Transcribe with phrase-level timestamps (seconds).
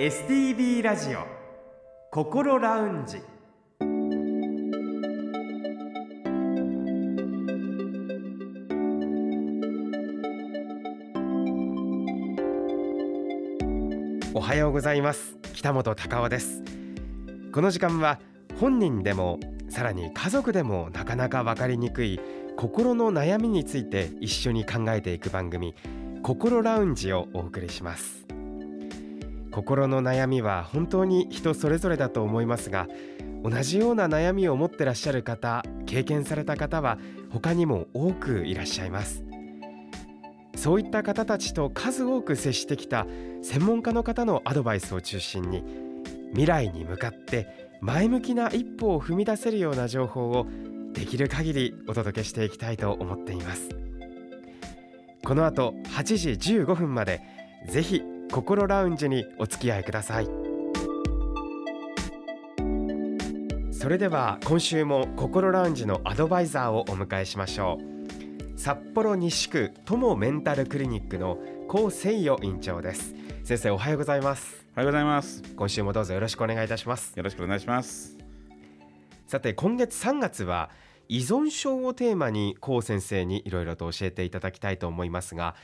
[0.00, 1.26] STB ラジオ
[2.10, 3.18] 心ラウンジ。
[14.32, 15.36] おはようございます。
[15.52, 16.62] 北本孝夫です。
[17.52, 18.20] この時間は
[18.58, 19.38] 本人でも
[19.68, 22.18] さらに家族でもなかなか分かりにくい
[22.56, 25.74] 心の悩みについて一緒に考えていく番組
[26.22, 28.19] 心ラウンジをお送りします。
[29.50, 32.86] 心の悩みは本当に人それぞれだと思いますが
[33.42, 36.98] 同じような悩みを持ってらっしゃる方経験された方は
[37.30, 39.24] 他にも多くいらっしゃいます。
[40.56, 43.06] そういった方たちと数多く接してきた
[43.40, 45.64] 専門家の方のアドバイスを中心に
[46.30, 50.46] 未来に向かって前向きな一歩を踏み出せるような情報を
[50.92, 53.70] できる限りお届けしていきたいと思っています。
[55.24, 57.22] この後8時15分まで
[57.66, 60.28] ぜひ心ラウンジにお付き合いください。
[63.72, 68.58] それでは今週も心ラウンジのアドバイザーをお迎えしましょう。
[68.58, 73.14] 札幌西区友メンタルクリニックの高誠代院長です。
[73.42, 74.64] 先生おはようございます。
[74.76, 75.42] おはようございます。
[75.56, 77.12] 今週もどうぞよろしくお願いいたします。
[77.16, 78.16] よろしくお願いします。
[79.26, 80.70] さて今月3月は
[81.08, 85.56] 依存症をテーマに高先生にいろいろと教えていただきたいと思いますが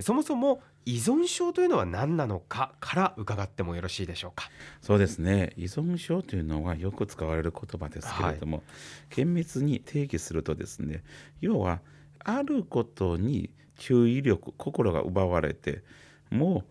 [0.00, 4.50] そもそも依存症というのは何なのかから伺ってもよろしいでしょうか？
[4.80, 5.52] そうですね。
[5.56, 8.62] 依存症というのはよく使われる言葉ですけれども、
[9.10, 11.04] 厳密に定義するとですね、
[11.40, 11.80] 要は
[12.20, 15.82] あることに注意力、心が奪われて、
[16.30, 16.64] も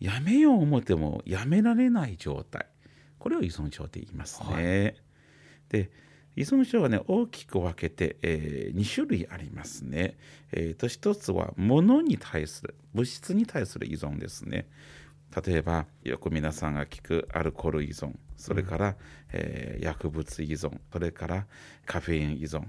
[0.00, 2.66] うやめよう思ってもやめられない状態。
[3.18, 4.96] これを依存症って言いますね。
[5.70, 5.90] で、
[6.36, 10.16] 依存症はね大きく分けて、え2種類ありますね。
[10.52, 14.66] えーと一つは物に対する物質に対する依存ですね。
[15.44, 18.96] 例えばよく皆さんが聞くアルコール依存それから、
[19.32, 21.46] えー薬物依存それから
[21.86, 22.64] カフェイン依存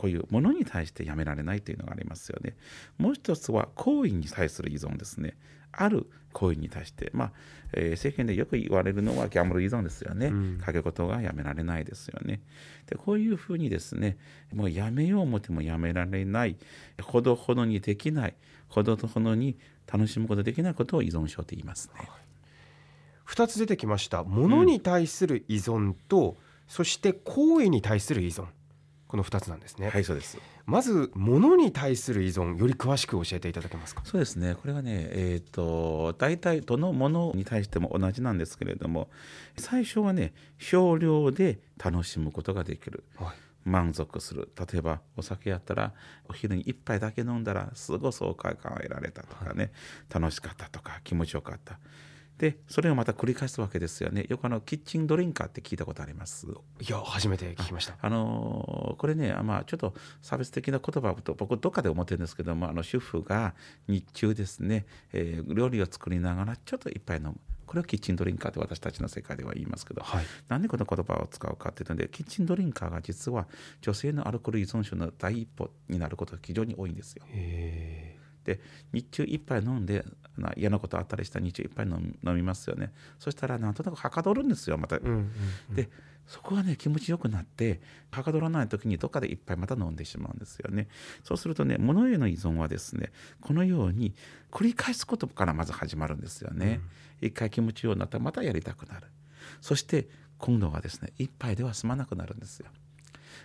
[0.00, 2.56] こういうものに対してやめられないというのがありますよね。
[2.96, 5.36] もう一つは行為に対する依存ですね。
[5.72, 7.32] ある行為に対して、まあ
[7.74, 10.28] えー世間でよく言われるのはギャンブル依存ですよね。
[10.28, 12.40] うんかけ事がやめられないですよね。
[12.86, 14.16] でこういうふうにですね
[14.54, 16.56] もうやめよう思ってもやめられない
[17.02, 18.34] ほどほどにできない
[18.68, 22.08] ほどほどに楽しむことができないことを依存症と言いますね。
[23.26, 28.46] 2つ出てきました物に対する依存と、そして行為に対する依存
[29.10, 30.38] この2つなんですね、はいそうです。
[30.66, 34.02] まず物に対する依存より詳しく教えていただけますか？
[34.04, 34.54] そうですね。
[34.54, 39.10] これはねえっ、と大体どのものに対しても同じなんですけれども
[39.58, 43.02] 最初はね少量で楽しむことができる。
[43.16, 43.34] はい。
[43.64, 44.48] 満足する。
[44.56, 45.92] 例えばお酒やったら
[46.28, 49.72] お昼に一杯だけ飲んだらすごい爽快感を得られたとかね、
[50.08, 51.80] 楽しかったとか気持ちよかった
[52.40, 54.24] でそれをまた繰り返すわけですよね。
[54.30, 56.46] よくあのキッチンドリンカーって聞いたことあります？
[56.46, 56.50] い
[56.88, 57.98] や初めて聞きました。
[58.00, 59.92] あのーこれね、まあ、ちょっと
[60.22, 63.54] 差別的な言葉と僕どっかで思ってるんですけどもあの主婦が
[63.88, 67.36] 日中ですね、えー料理を作りながらちょっと一杯飲む。
[67.66, 70.24] これをキッチンドリンカーって私たちの世界では言いますけど、はい。
[70.48, 73.46] なんでこの言葉を使うかっていうのでキッチンドリンカーが実は
[73.82, 77.24] 女性のアルコール依存症の第一歩になることが非常に多いんですよ。
[77.28, 78.09] へ
[78.44, 78.60] で
[78.92, 80.04] 日中一杯飲んで
[80.36, 84.96] な嫌なことあったりしたら日中一杯飲み飲みますよねそしたらなんとなくはかどるんですよまた。
[84.96, 85.30] ーうんうん
[85.70, 85.88] うんで
[86.26, 87.80] そこがね気持ちよくなって
[88.12, 90.86] はかどらない時にどっかで一杯また飲んでしまうんですよね。
[91.24, 94.14] そうするとね物への依存はですねこのように
[94.52, 96.80] 繰り返すことからまず始まるんですよね。
[97.20, 99.08] 一回気持ちようになったらまたやりたくなる。
[99.60, 100.08] そして
[100.38, 102.68] 今度はですね一杯では済まなくなるんですよ。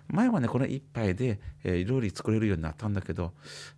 [0.08, 3.34] 前はねこの一杯で、えー料理作れるようになったんだけど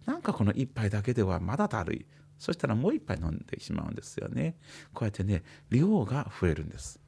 [0.05, 2.05] なんかこの一杯だけではまだだるい。
[2.37, 4.55] そしたらもう一杯飲んでしまうんですよね。
[4.93, 6.99] こうやってね量が増えるんです。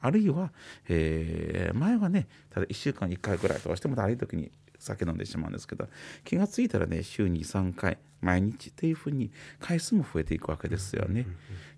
[0.00, 0.52] あるいは、
[0.88, 5.88] えー前はねただ1週間1回ぐらいどうしてもだるい時に酒飲んでしまうんですけど
[6.24, 11.26] 気がついたらね週に3回毎日っていうふうに回数も増えていくわけですよね。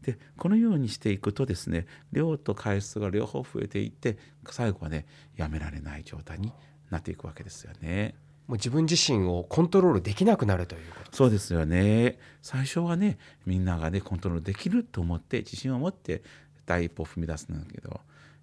[0.03, 4.17] でこのようにしていくとですね量と回数が両方増えていって
[4.49, 5.07] 最後はね
[5.37, 6.53] やめられない状態に
[6.91, 8.15] なっていくわけですよね。
[8.47, 16.23] もう自分自身をコントロールできなくなるということそうですよね最初はねみんながねコントロールできると思って自信を持って
[16.65, 18.01] 第一歩踏み出すんだけど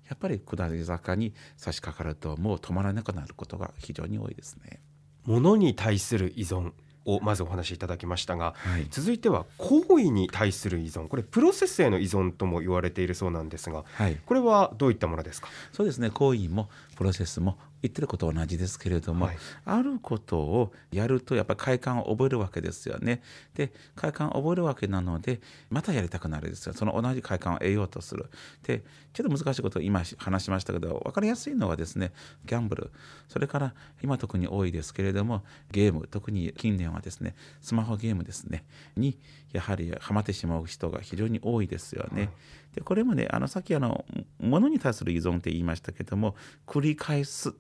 [0.10, 4.80] やっぱり下り坂に差し掛かるともう止まらなくなることが非常に多いですね。
[5.26, 6.72] 物に対する依存
[7.06, 11.08] をまずお話しいただきましたがはい、続いては行為に対する依存。
[11.08, 15.48] これプロセスへの依存とも言われているそうなんですがはい、これはどういったものですか？
[15.72, 16.10] そうですね。
[16.10, 19.38] 行為もプロセスも言ってることは同じですけれども、はい。
[19.66, 23.22] あることをやるとやっぱり快感を覚えるわけですよね。
[23.54, 25.40] で快感を覚えるわけなので
[25.70, 26.74] またやりたくなるですよ。
[26.74, 28.30] その同じ快感を得ようとする。
[28.64, 28.84] で
[29.14, 32.12] ちょっと難しいことを今話しましたけど分かりやすいのはですね
[32.46, 32.92] ギャンブル。
[33.28, 33.74] それから
[34.04, 36.08] 今特に多いですけれどもゲーム。
[36.08, 38.66] 特に近年はですねスマホゲームですね。
[38.96, 39.18] に
[39.54, 42.30] やはりハマってしまう人が非常に多いですよね。
[42.74, 44.06] でこれもねあのさっきあの
[44.40, 46.36] 物に対する依存って言いましたけども
[46.68, 47.54] 繰り返す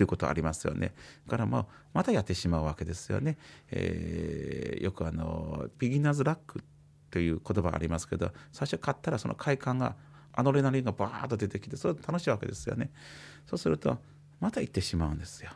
[0.00, 0.94] ということはありますよね。
[1.26, 3.36] だからまあまたやってしまうわけですよね。
[3.70, 6.64] えーよくあのビギナーズラック
[7.10, 9.96] という言葉がありますけど最初買ったらその快感が
[10.32, 12.90] アドレナリンがバーッと出てきてそれ楽しいわけですよね。
[13.44, 13.98] そうすると
[14.40, 15.50] また行ってしまうんですよ。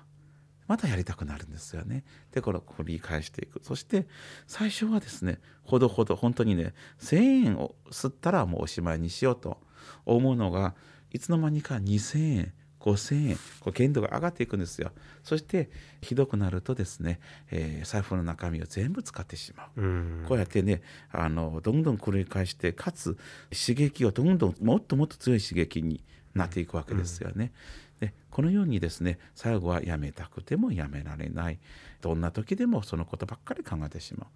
[0.67, 2.05] またやりたくなるんですよね。
[2.32, 3.61] でこれを繰り返していく。
[3.62, 4.06] そして
[4.46, 9.62] 最初はですねほどほど本当にね1,000円を吸ったらもうおしまいにしようと
[10.05, 10.75] 思うのが
[11.12, 12.52] いつの間にか2,000円
[12.84, 14.92] 5,000円こう限度が上がっていくんですよ。
[15.22, 15.70] そして
[16.02, 17.19] ひどくなるとですね、
[17.50, 19.81] えー財布の中身を全部使ってしまう。
[19.81, 23.16] うんこうやってねあのどんどん繰り返してかつ
[23.50, 26.04] 刺激をどんどんもっともっと強い刺激に
[26.34, 27.52] なっていくわけですよね。
[28.00, 31.58] でこのようにですね最後はやめたくてもやめられない
[32.02, 34.26] どんな時でもそのことばっかり考えてしまう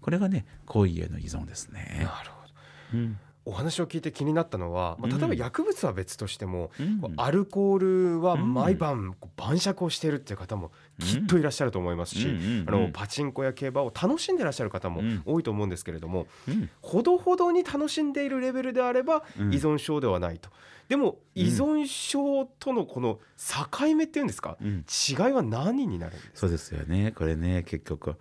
[0.00, 2.02] これがね行為への依存ですね。
[2.04, 2.50] なるほど
[2.94, 3.18] うん
[3.50, 7.00] お話を聞いて気になったのは、まあ、例えばうん薬物は別としても、うん。
[7.16, 7.78] アルコー
[8.14, 10.70] ルは毎晩晩酌をしているっていう方も
[11.00, 12.28] きっといらっしゃると思いますし、
[12.66, 15.22] あのパチンコや競馬を楽しんでらっしゃる方もうん。
[15.26, 16.70] 多いと思うんですけれども、うん。
[16.80, 19.52] ほどほどに楽しんでいるレベルであればうん。
[19.52, 20.50] 依存症ではないと、
[20.88, 21.42] でもうん。
[21.42, 28.16] 依存症とのこの境目っていうんですか、うん違いは何になるんですかそうですよねこれね結局、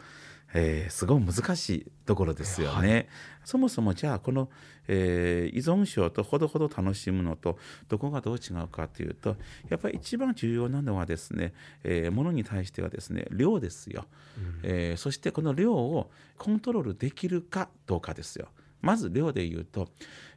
[0.54, 3.07] えーすごい難しいところですよね。
[3.46, 4.50] そもそもじゃあこの、
[4.88, 7.57] えー依存症とほどほど楽しむのと
[7.88, 9.38] どこがどう違うかというと
[9.69, 11.54] やっぱり一番重要なのはですね、
[11.84, 14.06] えー物に対してはですね量ですよ、
[14.63, 18.48] えーそしてこの量をコントロールできるかどうかですよ。
[18.81, 19.90] まず量で言うと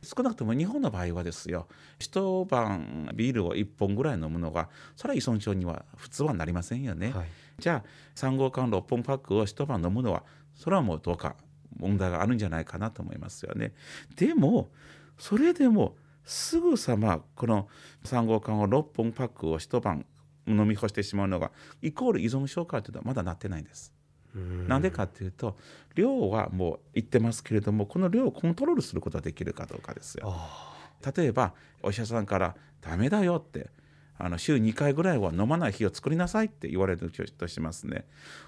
[0.02, 1.68] 少なくとも日本の場合はですよ
[2.00, 7.12] 一晩ビールを1本ぐらい飲むのがそれは依存症には普通はなりませんよね。
[7.12, 7.28] はい
[7.62, 10.24] じゃあ3号缶6本パックを一晩飲むのは
[10.56, 11.36] それはもうどうか
[11.78, 13.72] 問題があるんじゃないかなと思いますよね。
[14.16, 14.72] でも
[15.16, 15.94] それでも
[16.24, 17.68] すぐさまこの
[18.02, 20.04] 3号缶を6本パックを一晩
[20.48, 23.92] 飲み干してしまうのがイコール依存症かというのはまだなってないんです。
[24.34, 25.56] うんなんでかっていうと
[25.94, 30.24] 量はもう言ってますけれどもこの量をコントロールすることができるかどうかですよ。
[30.26, 33.70] あ例えばお医者さんから「ダメだよ」って
[34.18, 38.06] あの週2回ぐらいは飲まない日を作りなさいって言われるとしますね。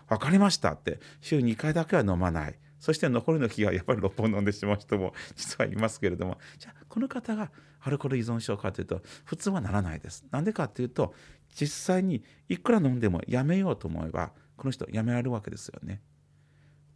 [0.09, 7.51] 分かりましたって週2回だけは飲まないそして残りの日はやっぱり6本飲んでしまう人も 実はいますけれどもじゃあこの方が
[7.81, 10.25] アルコール依存症かというと普通はならないです。
[10.31, 11.15] なんでかっていうと
[11.49, 16.03] 実際にいくら飲んでもやめようと思えばこの人やめられるわけですよね。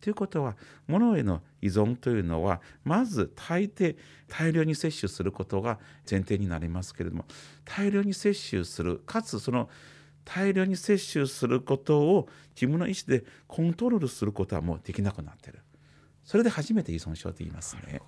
[0.01, 0.57] ということは
[0.87, 3.97] 物への依存というのはまず大抵
[4.29, 5.79] 大量に摂取することが
[6.09, 7.25] 前提になりますけれども
[7.65, 9.69] 大量に摂取するかつその
[10.25, 15.61] 大量に摂取することを自分の意思でコントロールすることはもうできなくなってる
[16.23, 18.03] それで初めて依存症と言いますね。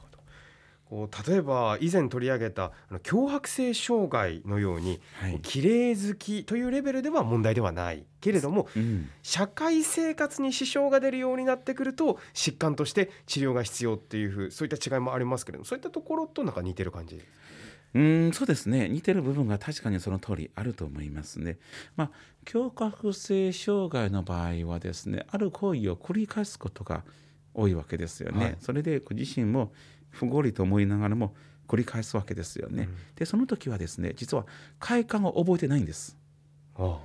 [0.91, 2.73] 例えば以前取り上げた
[3.05, 5.39] 強迫性障害のように、はい。
[5.41, 9.09] 綺麗好きというレベルでは問題ではないけれどもうん。
[9.23, 17.21] 社会生活に支障が出るようになってくると疾患として治療が必要っていうふうそういった違いもありますけれどもそういったところとなんか似てる感じ？
[17.93, 18.89] うんそうですね。
[18.89, 21.59] 似てる部分が確かにその通りあると思いますね。
[21.97, 22.11] まあ
[22.45, 27.05] 強迫性障害の場合はですねある行為を繰り返すことが
[27.55, 28.45] 多いわけですよね。
[28.45, 29.73] はいそれでご自身も
[30.11, 31.35] 不合理と思いながらも
[31.69, 32.85] 繰り返すわけですよね。
[32.85, 34.47] うんでその時はですね実は
[34.79, 36.17] 快感を覚えてないんです。
[36.77, 36.99] あ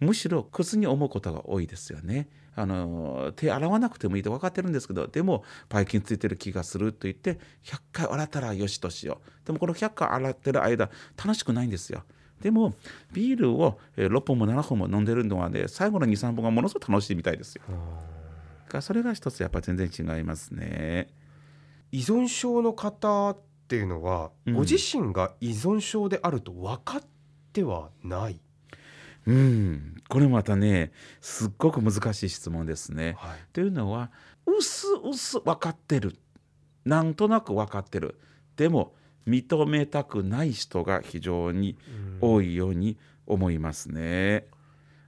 [0.00, 2.28] むしろ苦痛に思うことが多いですよね。
[2.56, 12.02] あの手洗わなくてもいいと分かってるんですけどでもばい菌ついてる気がすると言って100回洗ったらよしとしようでもこの100回洗ってる間楽しくないんですよ
[12.42, 12.74] でも
[13.12, 17.62] ビールをえー6本も7本も飲んでるのはね最後の23本がものすごく楽しいみたいですよ
[18.70, 21.08] からそれが一つやっぱ全然違いますね。
[21.92, 24.54] 依存症の方っていうのは、うん。
[24.54, 27.02] ご自身が依存症であると分かっ
[27.52, 28.40] てはない、
[29.26, 30.02] うん。
[30.08, 33.16] これまたねすっごく難しい質問ですね。
[33.18, 33.38] はい。
[33.52, 34.10] というのは
[34.46, 36.16] うすうす分かってる。
[36.84, 38.18] なんとなく分かってる。
[38.56, 38.94] でも
[39.26, 41.76] 認めたくない人が非常に
[42.20, 42.96] 多いように
[43.26, 44.46] 思いますね。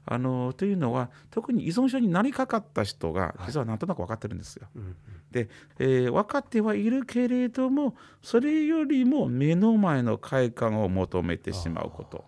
[0.05, 4.67] あのというのは特に依存症になりかかった人が実はなんとなく分かってるんですよ。
[4.75, 4.97] うんうん。
[5.31, 12.25] で、えー分かってはいるけれどもそれよりも目の前の快感を求めてしまうこと。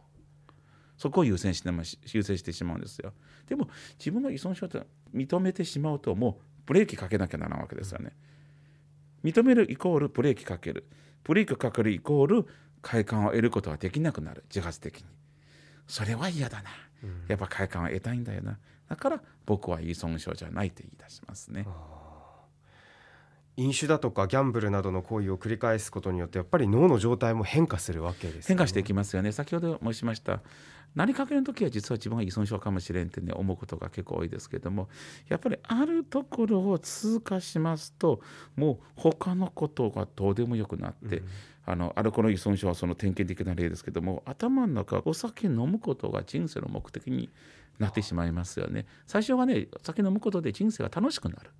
[0.97, 1.69] そこを優先して
[2.17, 3.13] 優先してしまうんですよ。
[3.47, 8.13] でも自分が依存症と認めてしまうともうブレーキかけなきゃならないわけですよね。
[9.25, 10.87] 認めるイコールブレーキかける。
[11.25, 12.47] ブレーキかけるイコール
[12.83, 14.45] 快感を得ることができなくなる。
[14.49, 15.07] 自発的に。
[15.87, 16.71] それは嫌だな、
[17.29, 18.59] やっぱ快感を得たいんだよな。
[18.89, 21.67] だから僕は依存症じゃないと言い出しますね。
[23.57, 29.33] 飲酒だとかギャンブルなどの行為を繰り返すことによってやっぱり脳の状態も変化するわけです、ね、変化していきますよね。
[29.33, 30.41] 先ほど申しました。
[30.95, 34.89] なりかけの時は実は自分が依存症かもしれんってね思うことが結構多いですけども
[35.29, 38.21] やっぱりあるところを通過しますと
[38.57, 41.27] もう他のことがどうでもよくなって、うん、
[41.67, 47.29] あのアルコール依存症はその典型的な例ですけども頭の中お酒飲むことが人生の目的に
[47.81, 48.87] なってしまいますよね。
[49.09, 51.51] 最初はね酒飲むことで人生が楽しくなる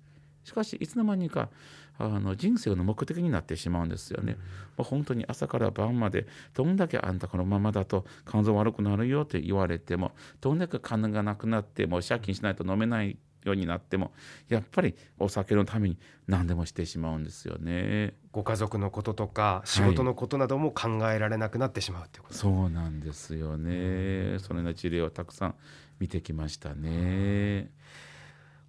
[0.45, 1.49] しかしいつの間にか
[1.97, 4.37] あの人生の目的になってしまうんですよね。
[4.77, 14.11] もう本当に朝から晩までどんだけあんたこのままだと肝臓悪くなるよって言われてもどんだけ金がなくなってもう借金しないと飲めないようになっても
[14.49, 15.97] やっぱりお酒のために
[16.27, 18.13] 何でもしてしまうんですよね。
[18.31, 24.39] ご家族のこととか仕事のことなども考えられなくなってしまうってこと、はい、そうなんですよね。
[24.39, 25.55] そのような事例をたくさん
[25.99, 27.71] 見てきましたね。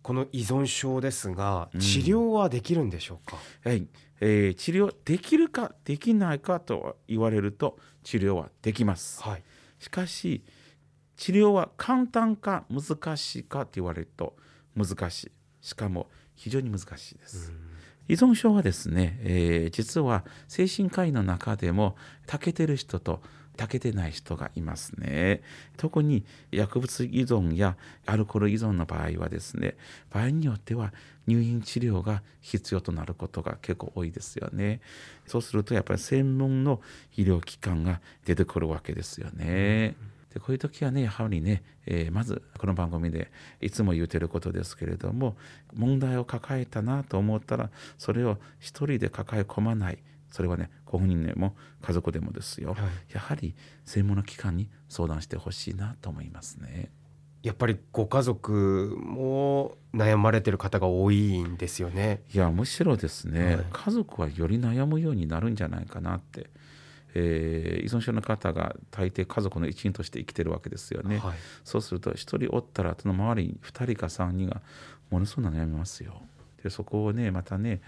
[0.07, 3.89] この依存症ですが治療はできるんでしょうか、うん、はい。
[4.21, 9.43] えー、治療できるかできないかと言われると治療はできます、はい、
[9.81, 10.45] しかし
[11.17, 14.37] 治療は簡単か難しいかと言われると
[14.77, 15.33] 難しい。
[15.61, 17.53] しかも非常に難しいです、
[18.07, 21.97] 依存症はですね、えー、実は精神科医の中でも
[22.29, 23.23] 長けてる人と
[23.57, 25.43] たけてない人がいますね。
[25.77, 29.77] 特に薬物依存やアルコール依存の場合はですね、
[30.11, 30.93] 場合によっては
[31.27, 34.81] 入院治療が必要となることが結構多いですよね。
[35.27, 36.81] そうするとやっぱり専門の
[37.17, 39.97] 医療機関が出てくるわけですよね。
[40.37, 43.31] でこういう時はねやはりね、えー、まずこの番組で
[43.63, 45.35] いつも言うてることですけれども
[45.75, 49.99] 問題を抱えたなと思ったらそれを一人で抱え込まない
[50.31, 52.79] それはねご本人でも家族でもですよ、はい、
[53.13, 53.55] やはり
[53.85, 56.91] 専門の機関に相談してほしいなと思いますね。
[57.43, 62.23] やっぱりご家族も悩まれてる方が多いんですよね。
[62.35, 66.51] いやむしろですね、はい、家族はより悩むようになるんじゃないかなって。
[67.19, 74.61] えー、依存症の方が大抵家族の一員として生きてるわけですよね、はい、そうすると1人おったらその周りに2人か3人が
[75.09, 76.21] ものすごく悩みますよ
[76.63, 77.81] でそこをねまたね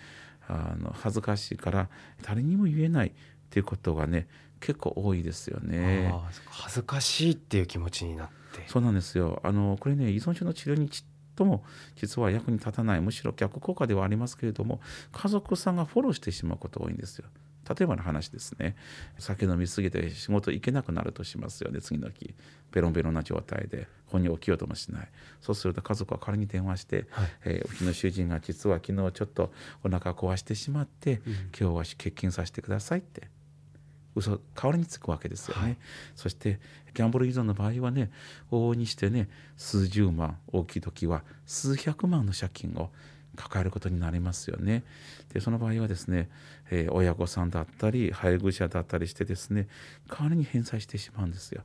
[0.49, 1.88] あの恥ずかしいから
[2.23, 3.12] 誰にも言えないっ
[3.50, 4.26] ていうことがね
[4.61, 6.12] 結構多いですよね。
[6.47, 11.05] 恥ずかしいっていう気持ちになってそうなんですよあのこれね依存症の治療にちっ
[11.37, 11.64] とも
[11.95, 14.81] 実は役に立たないむしろ逆効果ではありますけれども
[15.12, 17.26] 家族さんがフォローしてしまうことが多いんですよ。
[17.68, 18.76] 例えばの話ですね。
[19.18, 21.80] 酒飲みすぎて仕事行けなくなるとしますよね。
[21.80, 22.34] 次の日。
[22.70, 23.88] ベロンベロンな状態で。
[24.06, 25.08] 本人起きようともしない。
[25.40, 29.52] そうすると家族は仮に電話して、はい、えー、うちの主人が実は昨日ちょっと
[29.84, 33.28] お腹壊してしまって、うん、今日は欠勤させてくださいって。
[34.14, 35.76] 嘘代わりにつくわけですよね、はい、
[36.16, 36.58] そして
[36.94, 38.10] ギャンブル依存の場合はね
[38.50, 42.90] 往々にしてね数十万大きい時は数百万の借金を
[43.38, 44.83] 抱えることになりますよね。
[45.33, 46.28] でその場合はですね、
[46.71, 49.68] えー、親御さんだったり配偶者だったりしてですね
[50.09, 51.62] 代わりに返済してしまうんですよ。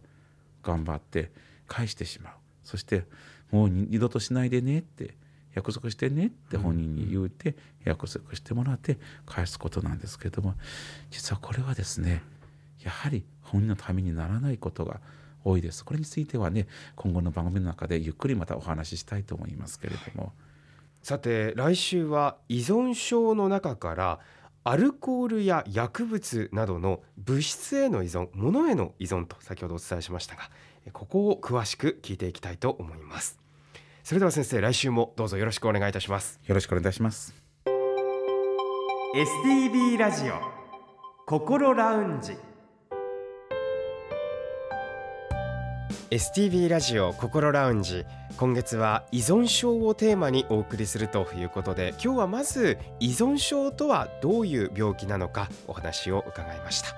[0.62, 1.32] 頑張って
[1.68, 3.04] 返してしまうそして
[3.52, 5.16] もう二度としないでねって
[5.54, 10.56] 約束してねって本人に言うて約束してもらって返すことなんですけれども
[11.12, 12.24] 実はこれはですね
[12.82, 15.02] やはり本人のためにならないことが
[15.44, 15.84] 多いです。
[15.84, 20.32] これについてはね今後の番組の中でゆっくりまたお話ししたいと思いますけれども。
[21.04, 24.20] さて来週は依存症の中から
[24.64, 30.44] アルコールや薬物などの物質への依存物への依存と先ほどお伝えしましたが
[30.94, 33.38] ここを詳しく聞いていきたいと思います。
[34.04, 36.40] それでは先生来週もどうぞよろしくお願いいたします。
[36.46, 37.34] よろしくお願いいたします。
[39.16, 40.36] STB ラジオ
[41.26, 42.34] 心ラウンジ
[46.14, 48.06] STB ラジオ心ラウンジ。
[48.38, 56.90] 今月は依存症をテーマにお送りするということで今日はまず依存症とはどういう病気なのかお話を伺いました。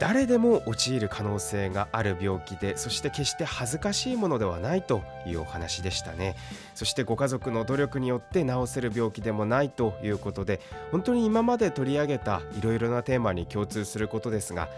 [0.00, 6.34] 誰でも陥る可能性がある病気でそして決して恥ずかしいものではないというお話でしたね。
[6.74, 14.68] そしてご家族の努力によって治せる病気でもないということで本当に今まで取り上げたいろいろなテーマに共通することですが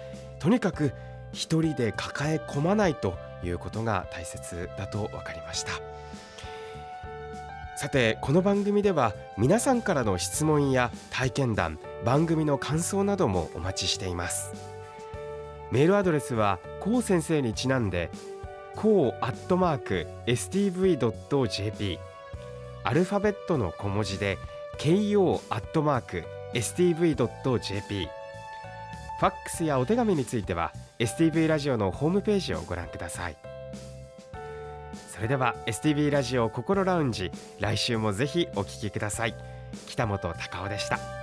[0.41, 0.93] とにかく
[1.33, 5.73] 一人で抱え込まないということが大切だと分かりました。
[7.77, 14.53] さてこの番組では皆さんからの質問や体験談番組の感想などもお待ちしています。
[15.71, 18.11] メールアドレスはこう先生にちなんで
[18.77, 21.99] こうアットマーク stv.jp
[22.85, 24.39] アルファベットの小文字で
[24.79, 28.09] ko アットマーク stv.jp
[29.19, 33.37] ファックスやお手紙については STV ラジオのホームページをご覧ください。
[35.09, 39.35] それでは STV ラジオ心ラウンジ来週もぜひお聞きください。
[39.89, 41.16] 北本隆夫でした。